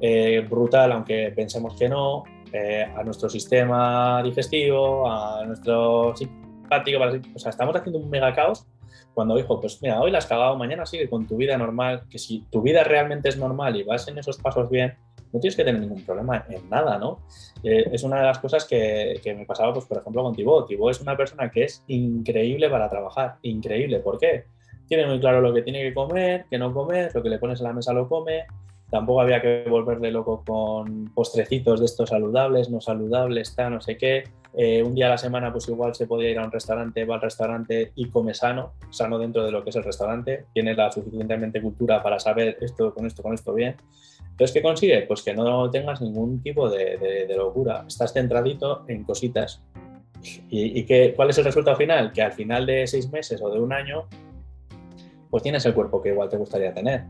[0.00, 6.98] eh, brutal, aunque pensemos que no, eh, a nuestro sistema digestivo, a nuestro simpático,
[7.34, 8.66] o sea, estamos haciendo un mega caos
[9.14, 12.18] cuando dijo, pues mira, hoy la has cagado, mañana sigue con tu vida normal, que
[12.18, 14.96] si tu vida realmente es normal y vas en esos pasos bien,
[15.32, 17.20] no tienes que tener ningún problema en nada, ¿no?
[17.62, 20.68] Eh, es una de las cosas que, que, me pasaba, pues, por ejemplo, con Thibaut.
[20.68, 24.00] Thibaut es una persona que es increíble para trabajar, increíble.
[24.00, 24.44] ¿Por qué?
[24.86, 27.60] Tiene muy claro lo que tiene que comer, que no comer, lo que le pones
[27.60, 28.44] en la mesa lo come.
[28.92, 33.96] Tampoco había que volverle loco con postrecitos de estos saludables, no saludables, está, no sé
[33.96, 34.24] qué.
[34.52, 37.14] Eh, un día a la semana, pues igual se podía ir a un restaurante, va
[37.14, 40.44] al restaurante y come sano, sano dentro de lo que es el restaurante.
[40.52, 43.76] Tiene la suficientemente cultura para saber esto, con esto, con esto bien.
[44.32, 45.00] Entonces, ¿qué consigue?
[45.08, 47.86] Pues que no tengas ningún tipo de, locura.
[47.88, 49.62] Estás centradito en cositas.
[50.50, 52.12] ¿Y, qué, cuál es el resultado final?
[52.12, 54.06] Que al final de seis meses o de un año,
[55.30, 57.04] pues tienes el cuerpo que igual te gustaría tener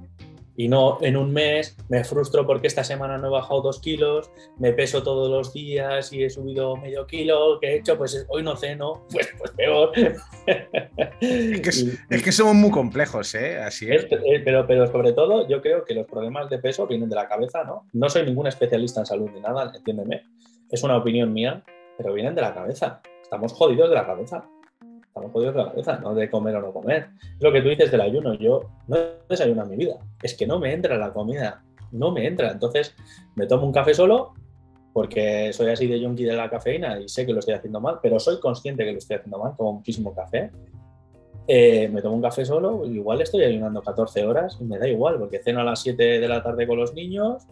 [0.57, 4.31] y no en un mes me frustro porque esta semana no he bajado dos kilos,
[4.59, 7.97] me peso todos los días y he subido medio kilo, ¿qué he hecho?
[7.97, 9.93] Pues hoy no ceno, pues, pues peor.
[11.21, 13.59] Es que, somos muy complejos, ¿eh?
[13.59, 14.05] Así es.
[14.11, 17.29] Eh, pero, pero sobre todo yo creo que los problemas de peso vienen de la
[17.29, 17.87] cabeza, ¿no?
[17.93, 20.25] No soy ningún especialista en salud ni nada, entiéndeme.
[20.71, 21.63] Es una opinión mía,
[21.97, 23.01] pero vienen de la cabeza.
[23.23, 24.45] Estamos jodidos de la cabeza
[25.15, 27.09] jodidos de cabeza, no de comer o no comer.
[27.41, 28.97] lo que tú dices del ayuno, yo no
[29.29, 32.51] desayuno en mi vida, es que no me entra la comida, no me entra.
[32.51, 32.95] Entonces
[33.35, 34.35] me tomo un café solo
[34.93, 37.99] porque soy así de yonki de la cafeína y sé que lo estoy haciendo mal,
[38.03, 40.51] pero soy consciente que lo estoy haciendo mal, tomo muchísimo café.
[41.49, 45.19] Eh, me tomo un café solo, igual estoy ayunando 14 horas y me da igual,
[45.19, 47.47] porque ceno a las 7 de la tarde con los niños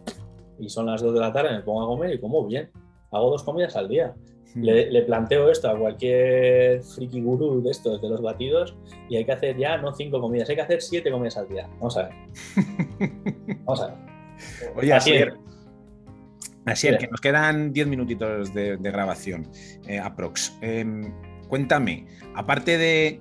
[0.59, 2.69] y son las 2 de la tarde, me pongo a comer y como bien.
[3.11, 4.13] Hago dos comidas al día.
[4.55, 8.75] Le, planteo esto a cualquier friki gurú de estos, de los batidos,
[9.09, 11.67] y hay que hacer ya no cinco comidas, hay que hacer siete comidas al día.
[11.75, 12.13] Vamos a ver.
[13.65, 13.95] Vamos a ver.
[14.75, 15.13] Oye, así
[16.65, 19.47] Así es, que nos quedan diez minutitos de, grabación,
[19.87, 20.57] eh, aprox.
[20.61, 21.11] Em,
[21.47, 23.19] cuéntame, aparte de,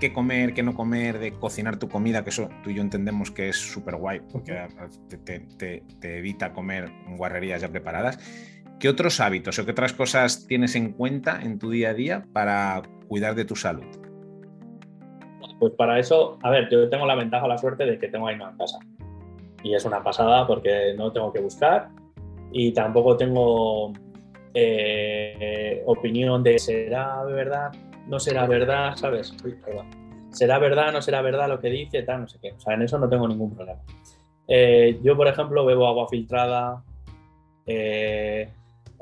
[0.00, 3.30] qué comer, qué no comer, de cocinar tu comida, que eso tú y yo entendemos
[3.30, 4.66] que es súper guay, porque
[5.24, 8.18] te, te, evita comer guarrerías ya preparadas.
[8.78, 12.24] ¿Qué otros hábitos o qué otras cosas tienes en cuenta en tu día a día
[12.32, 13.84] para cuidar de tu salud?
[15.60, 18.26] Pues para eso, a ver, yo tengo la ventaja o la suerte de que tengo
[18.26, 18.78] a Ainhoa en casa.
[19.62, 21.88] Y es una pasada porque no tengo que buscar
[22.50, 23.92] y tampoco tengo
[24.54, 27.70] eh, opinión de será verdad,
[28.08, 29.34] no será verdad, ¿sabes?
[30.30, 32.52] será verdad, no será verdad lo que dice, tal, no sé qué.
[32.52, 33.80] O sea, en eso no tengo ningún problema.
[34.48, 36.82] Eh, yo, por ejemplo, bebo agua filtrada,
[37.66, 38.48] eh,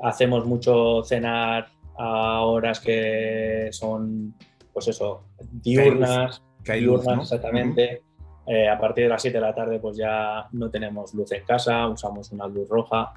[0.03, 4.35] hacemos mucho cenar a horas que son,
[4.73, 8.03] pues eso, diurnas, que hay luz, exactamente.
[8.47, 11.45] Eh, a partir de las 7 de la tarde, pues ya no tenemos luz en
[11.45, 13.13] casa, usamos una luz roja.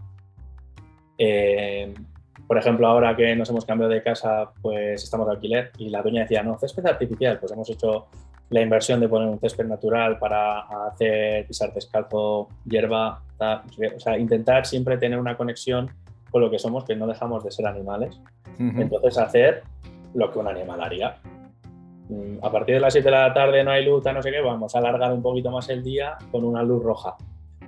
[1.18, 1.94] Eh,
[2.46, 6.02] por ejemplo, ahora que nos hemos cambiado de casa, pues estamos de alquiler y la
[6.02, 8.08] dueña decía, no, césped artificial, pues hemos hecho
[8.50, 14.66] la inversión de poner un césped natural para hacer pisar descalzo, hierba, o sea, intentar
[14.66, 15.90] siempre tener una conexión
[16.34, 18.20] con lo que somos, que no dejamos de ser animales.
[18.58, 19.62] Entonces, hacer
[20.16, 21.18] lo que un animal haría.
[22.10, 24.42] Mm, a partir de las 7 de la tarde no hay luz, no sé qué,
[24.42, 27.16] vamos a alargar un poquito más el día con una luz roja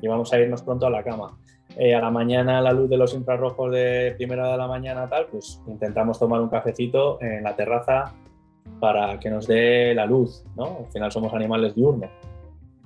[0.01, 1.37] y vamos a irnos pronto a la cama.
[1.77, 5.27] Eh, a la mañana la luz de los infrarrojos de primera de la mañana tal,
[5.27, 8.15] pues intentamos tomar un cafecito en la terraza
[8.79, 10.79] para que nos dé la luz, ¿no?
[10.79, 12.09] Al final somos animales diurnos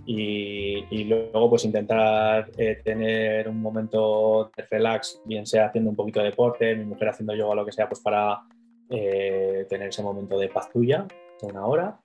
[0.05, 6.19] y, luego pues intentar eh, tener un momento de relax, bien sea haciendo un poquito
[6.19, 8.41] de deporte, mi mujer haciendo yoga, lo que sea, pues para
[8.89, 11.05] eh, tener ese momento de paz tuya,
[11.41, 11.99] una hora.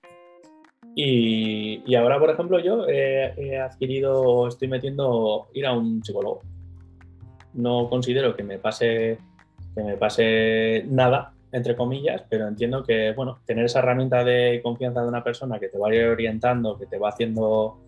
[0.95, 6.41] Y, ahora, por ejemplo, yo he adquirido, estoy metiendo ir a un psicólogo.
[7.53, 9.17] No considero que me pase,
[9.75, 15.01] que me pase nada, entre comillas, pero entiendo que, bueno, tener esa herramienta de confianza
[15.01, 17.81] de una persona que te vaya orientando, que te va haciendo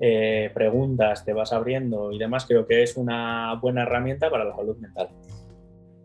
[0.00, 4.56] eh, preguntas, te vas abriendo y demás, creo que es una buena herramienta para la
[4.56, 5.10] salud mental.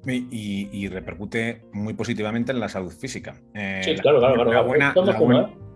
[0.06, 3.42] Y, repercute muy positivamente en la salud física.
[3.54, 4.94] Eh, sí, claro, claro, La buena,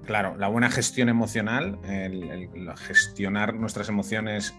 [0.05, 4.53] Claro, la buena gestión emocional, el, gestionar nuestras emociones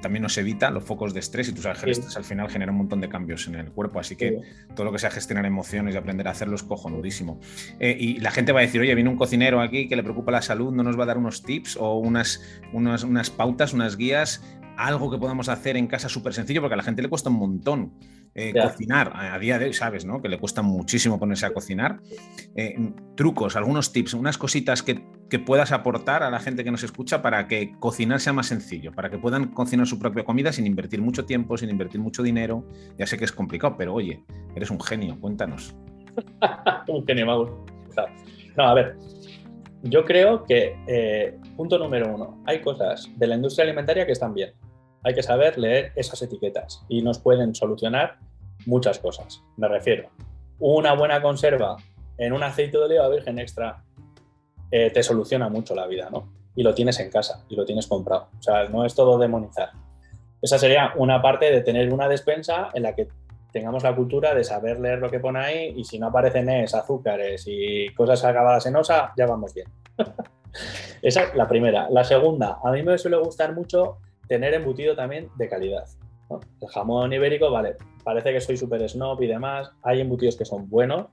[0.00, 2.48] también nos evita los focos de estrés y tú sabes que el estrés al final
[2.50, 4.40] genera un montón de cambios en el cuerpo, así que
[4.74, 7.40] todo lo que sea gestionar emociones y aprender a hacerlo es cojonudísimo.
[7.78, 10.32] Eh, y la gente va a decir, oye, viene un cocinero aquí que le preocupa
[10.32, 13.96] la salud, ¿no nos va a dar unos tips o unas, unas, unas pautas, unas
[13.96, 14.42] guías
[14.76, 17.36] algo que podamos hacer en casa súper sencillo, porque a la gente le cuesta un
[17.36, 17.92] montón
[18.34, 20.20] eh, cocinar a, día de hoy, sabes, ¿no?
[20.20, 22.00] Que le cuesta muchísimo ponerse a cocinar.
[22.54, 22.76] Eh,
[23.14, 25.02] trucos, algunos tips, unas cositas que,
[25.44, 29.10] puedas aportar a la gente que nos escucha para que cocinar sea más sencillo, para
[29.10, 32.66] que puedan cocinar su propia comida sin invertir mucho tiempo, sin invertir mucho dinero.
[32.98, 34.22] Ya sé que es complicado, pero oye,
[34.54, 35.74] eres un genio, cuéntanos.
[36.88, 37.64] un genio, Mauro.
[38.56, 38.96] No, a ver,
[39.82, 44.34] yo creo que, eh, punto número uno, hay cosas de la industria alimentaria que están
[44.34, 44.52] bien
[45.06, 48.18] hay que saber leer esas etiquetas y nos pueden solucionar
[48.66, 49.40] muchas cosas.
[49.56, 50.10] Me refiero,
[50.58, 51.76] una buena conserva
[52.18, 53.84] en un aceite de oliva virgen extra
[54.72, 56.32] eh, te soluciona mucho la vida, ¿no?
[56.56, 58.30] Y lo tienes en casa y lo tienes comprado.
[58.36, 59.70] O sea, no es todo demonizar.
[60.42, 63.06] Esa sería una parte de tener una despensa en la que
[63.52, 66.74] tengamos la cultura de saber leer lo que pone ahí y si no aparecen es,
[66.74, 69.68] azúcares y cosas acabadas en osa, ya vamos bien.
[71.00, 71.88] Esa es la primera.
[71.90, 75.84] La segunda, a mí me suele gustar mucho tener embutido también de calidad.
[76.30, 79.70] El jamón ibérico, vale, parece que soy súper snob y demás.
[79.82, 81.06] Hay embutidos que son buenos.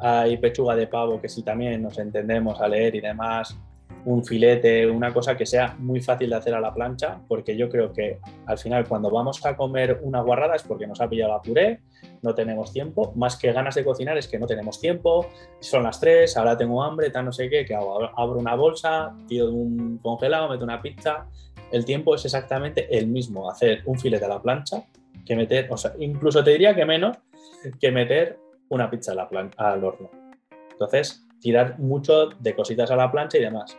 [0.00, 3.56] Hay pechuga de pavo que sí también nos entendemos a leer y demás.
[4.04, 7.68] Un filete, una cosa que sea muy fácil de hacer a la plancha, porque yo
[7.68, 11.32] creo que al final cuando vamos a comer una guarrada es porque nos ha pillado
[11.32, 11.80] la puré,
[12.22, 15.26] no tenemos tiempo, más que ganas de cocinar es que no tenemos tiempo,
[15.60, 19.14] son las tres, ahora tengo hambre, tal no sé qué, que hago, abro una bolsa,
[19.26, 21.26] tiro un congelado, meto una pizza,
[21.72, 24.84] el tiempo es exactamente el mismo hacer un filete a la plancha
[25.24, 27.18] que meter, o sea, incluso te diría que menos
[27.80, 30.10] que meter una pizza a la al horno.
[30.72, 33.76] Entonces, tirar mucho de cositas a la plancha y demás.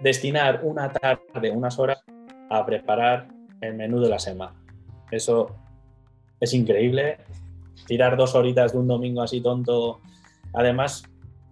[0.00, 2.02] Destinar una tarde, unas horas
[2.50, 3.28] a preparar
[3.60, 4.54] el menú de la semana.
[5.10, 5.54] Eso
[6.40, 7.18] es increíble.
[7.86, 10.00] Tirar dos horitas de un domingo así tonto.
[10.54, 11.04] Además,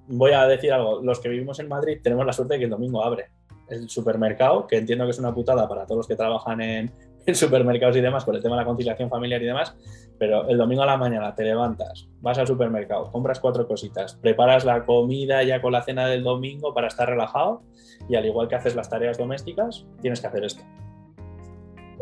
[0.09, 2.71] voy a decir algo, los que vivimos en Madrid tenemos la suerte de que el
[2.71, 3.29] domingo abre
[3.71, 6.93] el supermercado, que entiendo que es una putada para todos los que trabajan en,
[7.33, 9.77] supermercados y demás, por el tema de la conciliación familiar y demás,
[10.19, 14.65] pero el domingo a la mañana te levantas, vas al supermercado, compras cuatro cositas, preparas
[14.65, 17.63] la comida ya con la cena del domingo para estar relajado
[18.09, 20.63] y al igual que haces las tareas domésticas, tienes que hacer esto.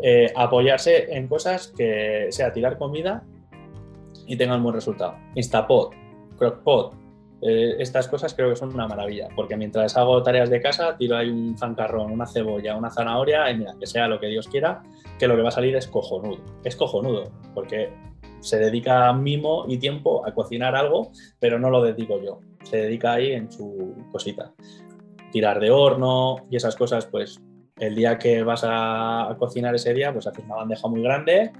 [0.01, 3.23] Eh, apoyarse en cosas que sea tirar comida
[4.25, 5.15] y tengan buen resultado.
[5.35, 5.93] Instapot,
[6.37, 6.93] Crockpot,
[7.41, 11.15] eh, estas cosas creo que son una maravilla, porque mientras hago tareas de casa, tiro
[11.15, 14.83] ahí un zancarrón, una cebolla, una zanahoria, y mira, que sea lo que Dios quiera,
[15.17, 16.39] que lo que va a salir es cojonudo.
[16.63, 17.91] Es cojonudo, porque
[18.41, 22.39] se dedica mimo y tiempo a cocinar algo, pero no lo dedico yo.
[22.63, 24.53] Se dedica ahí en su cosita.
[25.31, 27.41] Tirar de horno y esas cosas, pues
[27.77, 31.51] el día que vas a, cocinar ese día, pues haces una bandeja muy grande,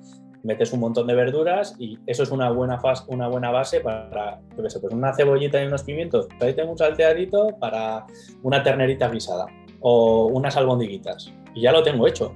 [0.43, 4.75] metes un montón de verduras y eso es una buena, una buena base para, pues
[4.91, 6.27] una cebollita y unos pimientos.
[6.39, 8.05] Ahí tengo un salteadito para
[8.43, 9.47] una ternerita guisada
[9.81, 12.33] o unas albondiguitas y ya lo tengo hecho.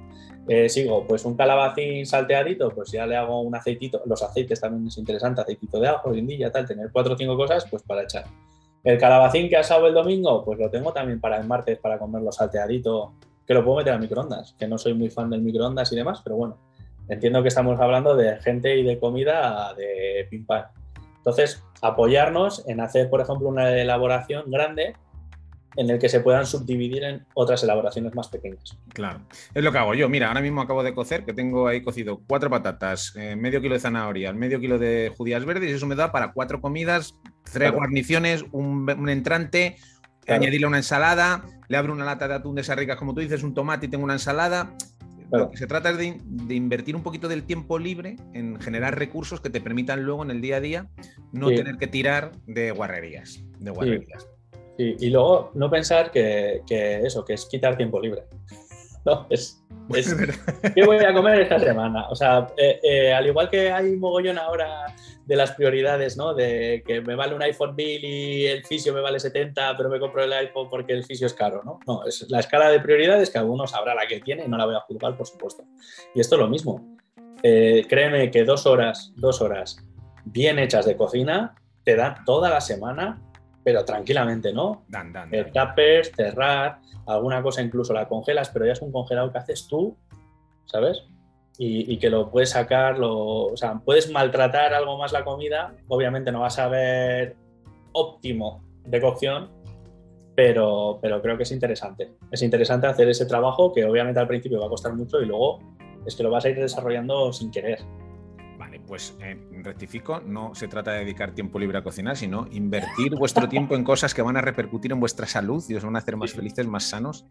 [0.47, 4.87] Eh, sigo, pues un calabacín salteadito, pues ya le hago un aceitito, los aceites también
[4.87, 8.25] es interesante, aceitito de ajo, guindilla, tal, tener cuatro o cinco cosas, pues para echar.
[8.83, 12.33] El calabacín que asado el domingo, pues lo tengo también para el martes, para comerlo
[12.33, 13.13] salteadito,
[13.47, 16.19] que lo puedo meter al microondas, que no soy muy fan del microondas y demás,
[16.21, 16.57] pero bueno,
[17.09, 20.45] entiendo que estamos hablando de gente y de comida de pim
[21.17, 24.95] Entonces, apoyarnos en hacer, por ejemplo, una elaboración grande
[25.75, 28.77] en el que se puedan subdividir en otras elaboraciones más pequeñas.
[28.93, 29.21] Claro,
[29.53, 30.07] es lo que hago yo.
[30.09, 33.73] Mira, ahora mismo acabo de cocer, que tengo ahí cocido cuatro patatas, eh, medio kilo
[33.73, 37.15] de zanahoria, medio kilo de judías verdes, y eso me da para cuatro comidas,
[37.51, 39.77] tres guarniciones, un, entrante,
[40.27, 43.43] añadirle una ensalada, le abro una lata de atún de esas ricas, como tú dices,
[43.43, 44.75] un tomate y tengo una ensalada.
[45.39, 46.19] Lo que se trata es de,
[46.53, 50.41] invertir un poquito del tiempo libre en generar recursos que te permitan luego en el
[50.41, 50.87] día a día
[51.31, 53.43] no tener que tirar de guarrerías.
[53.59, 54.27] De guarrerías.
[54.77, 58.23] Y luego no pensar que, eso, que es quitar tiempo libre.
[59.05, 59.61] No, es,
[60.73, 62.07] ¿Qué voy a comer esta semana?
[62.07, 64.95] O sea, eh, eh, al igual que hay mogollón ahora
[65.25, 66.33] de las prioridades, ¿no?
[66.33, 69.99] De que me vale un iPhone 1000 y el fisio me vale 70, pero me
[69.99, 71.79] compro el iPhone porque el fisio es caro, ¿no?
[71.87, 74.65] No, es la escala de prioridades que uno sabrá la que tiene y no la
[74.65, 75.63] voy a juzgar, por supuesto.
[76.13, 76.97] Y esto es lo mismo.
[77.41, 79.77] Eh, créeme que dos horas, dos horas
[80.25, 83.21] bien hechas de cocina te dan toda la semana,
[83.63, 84.85] pero tranquilamente, ¿no?
[84.87, 85.29] Dan, dan,
[86.15, 89.97] cerrar, alguna cosa incluso la congelas, pero ya es un congelado que haces tú,
[90.65, 91.03] ¿sabes?
[91.57, 96.41] Y, que lo puedes sacar, o sea, puedes maltratar algo más la comida, obviamente no
[96.41, 97.35] vas a ver
[97.91, 99.51] óptimo de cocción,
[100.35, 102.13] pero, pero creo que es interesante.
[102.31, 105.59] Es interesante hacer ese trabajo que obviamente al principio va a costar mucho y luego
[106.05, 107.79] es que lo vas a ir desarrollando sin querer.
[108.87, 113.47] Pues eh, rectifico, no se trata de dedicar tiempo libre a cocinar, sino invertir vuestro
[113.47, 116.17] tiempo en cosas que van a repercutir en vuestra salud y os van a hacer
[116.17, 117.25] más felices, más sanos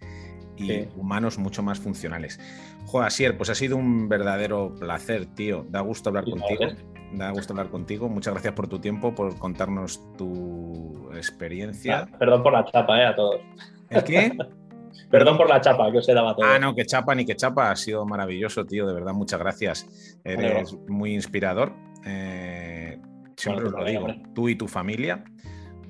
[0.57, 0.89] y Sí.
[0.97, 2.41] humanos mucho más funcionales.
[2.87, 5.67] Joder, Asier, pues ha sido un verdadero placer, tío.
[5.69, 6.61] Da gusto hablar Sí, contigo.
[6.61, 6.77] vale.
[7.15, 8.09] Da gusto hablar contigo.
[8.09, 12.09] Muchas gracias por tu tiempo, por contarnos tu experiencia.
[12.11, 13.41] Ah, Perdón por la chapa, eh, a todos.
[13.91, 14.33] ¿El qué?
[15.11, 16.49] Perdón por la chapa que os he dado a todos.
[16.51, 17.71] Ah, no, que chapa ni que chapa.
[17.71, 18.87] Ha sido maravilloso, tío.
[18.87, 20.19] De verdad, muchas gracias.
[20.25, 21.73] Eres muy inspirador.
[22.05, 22.99] Eh,
[23.37, 24.01] siempre Bueno, os lo digo.
[24.05, 24.23] hombre.
[24.35, 25.25] Tú y tu familia.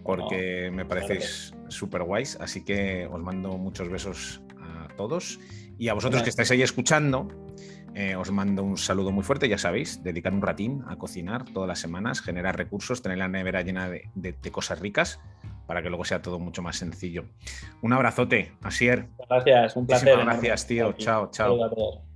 [0.04, 2.36] Porque me parecéis súper guays.
[2.40, 5.38] Así que os mando muchos besos a todos.
[5.78, 7.28] Y a vosotros que estáis ahí escuchando,
[7.94, 9.48] eh, os mando un saludo muy fuerte.
[9.48, 13.62] Ya sabéis, dedicar un ratín a cocinar todas las semanas, generar recursos, tener la nevera
[13.62, 15.20] llena de, de- de cosas ricas
[15.66, 17.24] para que luego sea todo mucho más sencillo.
[17.80, 19.08] Un abrazote, Asier.
[19.28, 20.08] Gracias, un placer.
[20.08, 20.92] Muchísimas gracias, tío.
[20.92, 21.56] Chao, chao.
[21.56, 22.11] Todos.